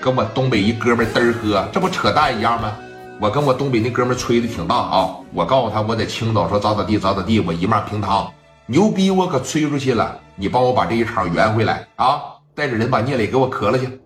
[0.00, 2.74] 跟我东北一哥们嘚儿喝，这不扯淡一样吗？
[3.20, 5.14] 我跟我东北那哥们吹的挺大啊！
[5.34, 8.32] 我告诉他我在青岛说咋咋地咋咋地，我一马平汤，
[8.64, 10.18] 牛逼我可吹出去了。
[10.36, 12.22] 你帮我把这一场圆回来啊！
[12.54, 14.00] 带着人把聂磊给我磕了去。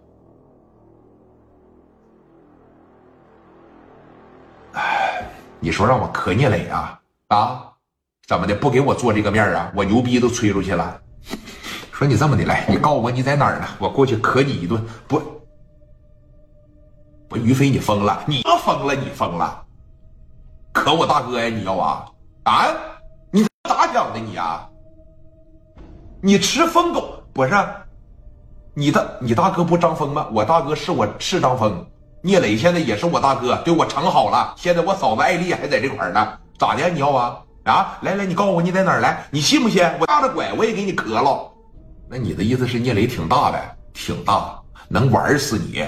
[4.72, 5.24] 哎，
[5.60, 6.98] 你说让我磕聂磊啊？
[7.28, 7.62] 啊？
[8.26, 8.54] 怎么的？
[8.56, 9.70] 不给我做这个面啊？
[9.76, 11.00] 我牛逼都吹出去了。
[11.92, 13.66] 说你这么的来，你告诉我你在哪儿呢？
[13.78, 14.84] 我过去磕你一顿。
[15.06, 15.22] 不，
[17.36, 18.22] 于飞你疯了？
[18.26, 18.94] 你疯了？
[18.94, 19.62] 你疯了？
[20.72, 21.48] 可我大哥呀？
[21.48, 22.04] 你要啊？
[22.44, 22.66] 啊？
[23.30, 24.68] 你咋想的你啊？
[26.20, 27.52] 你吃疯狗不是？
[28.74, 30.26] 你的你大哥不张峰吗？
[30.32, 31.86] 我大哥是我是张峰，
[32.22, 34.54] 聂磊现在也是我大哥，对我成好了。
[34.56, 36.88] 现在我嫂子艾丽还在这块呢，咋的？
[36.88, 37.38] 你要啊？
[37.64, 37.98] 啊？
[38.02, 39.26] 来来，你告诉我你在哪儿来？
[39.30, 39.88] 你信不信？
[40.00, 41.50] 我大着拐我也给你磕了。
[42.08, 45.86] 那你的意思是聂磊挺大的，挺大，能玩死你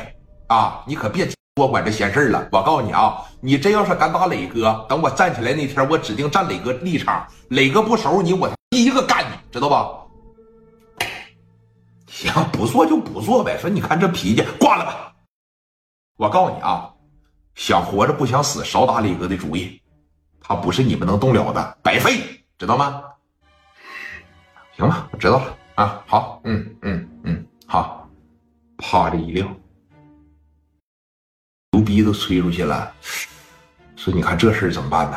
[0.48, 0.82] 啊！
[0.86, 2.48] 你可别多管这闲事了。
[2.52, 7.26] 我告诉你啊，你真要是敢打磊哥，等我站起来那天，我指定站磊哥立场。
[7.48, 9.88] 磊哥不收拾你，我第一个干你，知道吧？
[12.08, 13.58] 行，不做就不做呗。
[13.58, 15.12] 说你看这脾气，挂了吧。
[16.16, 16.90] 我告诉你啊，
[17.54, 19.80] 想活着不想死，少打磊哥的主意，
[20.40, 22.20] 他不是你们能动了的，白费，
[22.58, 23.02] 知道吗？
[24.76, 25.56] 行吧，我知道了。
[25.74, 28.08] 啊，好，嗯嗯嗯，好，
[28.78, 29.46] 啪的一撂，
[31.86, 32.92] 逼都吹出去了。
[33.94, 35.16] 说你看这事怎么办呢？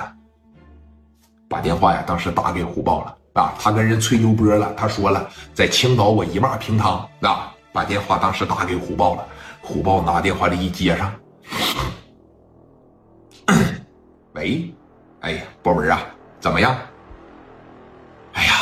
[1.49, 9.27] 把电话呀，当时打给虎豹了啊，他跟人吹牛波了，他说了，在青岛我一马平汤啊，把电话当时打给虎豹了，
[9.59, 11.11] 虎豹拿电话这一接上，
[14.33, 14.71] 喂，
[15.21, 16.05] 哎呀，波文啊，
[16.39, 16.77] 怎么样？
[18.33, 18.53] 哎呀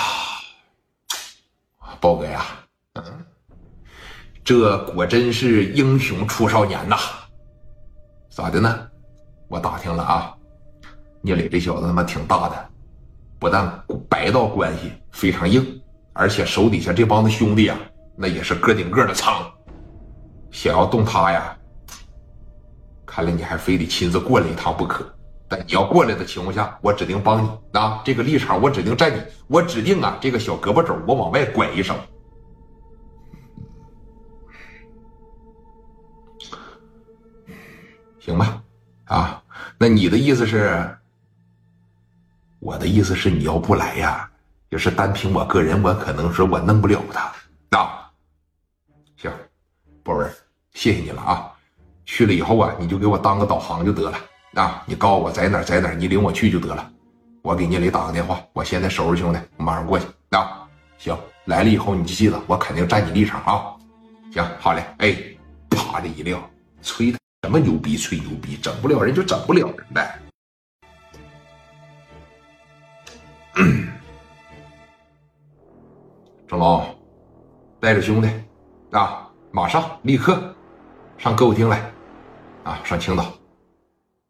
[2.00, 2.45] 豹哥呀，
[4.45, 6.97] 这果真是英雄出少年呐！
[8.38, 8.88] 咋的呢？
[9.47, 10.31] 我打听了啊，
[11.23, 12.69] 聂磊这小子他妈挺大的，
[13.39, 13.67] 不但
[14.07, 15.66] 白道关系非常硬，
[16.13, 17.75] 而且手底下这帮子兄弟啊，
[18.16, 19.44] 那也是个顶个的苍。
[20.51, 21.57] 想要动他呀，
[23.07, 25.03] 看来你还非得亲自过来一趟不可。
[25.47, 28.03] 但你要过来的情况下，我指定帮你啊！
[28.06, 31.95] 这个立场我指定站你，我指定啊，这个小胳膊肘我往外拐一手，
[38.27, 38.61] 行吧？
[39.05, 39.41] 啊，
[39.77, 40.97] 那你的意思是？
[42.59, 44.29] 我的意思是，你要不来呀，
[44.69, 48.11] 就是单凭我个人，我可能说我弄不了他啊。
[49.15, 49.31] 行，
[50.03, 50.29] 波文，
[50.73, 51.49] 谢谢你了啊！
[52.03, 54.17] 去了以后啊，你就给我当个导航就得了。
[54.55, 54.83] 啊！
[54.85, 56.91] 你告诉我在哪儿，在哪儿，你领我去就得了。
[57.44, 60.05] 我给聂磊打个电话，我现在收拾兄弟，我马上过去。
[60.31, 60.67] 啊，
[60.97, 63.73] 行，来了以后你就记得，我肯定站你立场啊。
[64.33, 64.83] 行，好嘞。
[64.97, 65.15] 哎，
[65.69, 66.38] 啪的一撂，
[66.81, 67.96] 催他什么牛逼？
[67.96, 70.20] 吹牛逼，整不了人就整不了人呗。
[76.48, 76.98] 郑龙，
[77.80, 78.28] 带着兄弟
[78.92, 80.56] 啊，马上立刻
[81.18, 81.80] 上歌舞厅来
[82.64, 83.31] 啊，上青岛。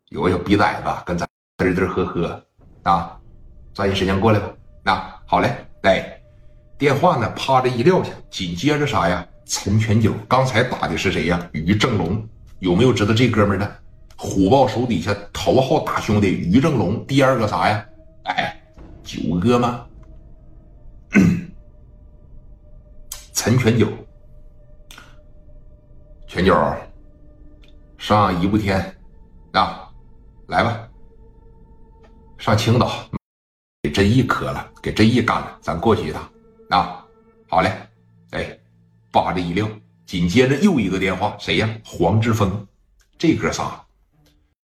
[0.10, 1.26] 有个小逼崽子跟咱
[1.58, 2.46] 嘚嘚呵呵
[2.84, 3.18] 啊，
[3.74, 4.54] 抓紧时间过来吧。
[4.84, 6.22] 那好嘞，哎，
[6.78, 9.26] 电话呢，啪的一撂下，紧接着啥呀？
[9.46, 11.50] 陈全九刚才打的是谁呀？
[11.54, 12.28] 于正龙，
[12.60, 13.76] 有没有知道这哥们的？
[14.20, 17.06] 虎豹手底下头号大兄弟于正龙。
[17.06, 17.86] 第二个啥呀？
[18.24, 18.60] 哎，
[19.04, 19.86] 九哥吗？
[23.32, 23.88] 陈全九，
[26.26, 26.56] 全九，
[28.00, 28.98] 上一步天
[29.52, 29.88] 啊！
[30.48, 30.90] 来吧，
[32.40, 32.92] 上青岛
[33.84, 36.28] 给真义磕了，给真义干了，咱过去一趟
[36.72, 37.06] 啊！
[37.48, 37.72] 好嘞，
[38.32, 38.58] 哎，
[39.12, 39.70] 叭这一撂，
[40.08, 41.70] 紧接着又一个电话，谁呀？
[41.84, 42.66] 黄志峰，
[43.20, 43.86] 这哥仨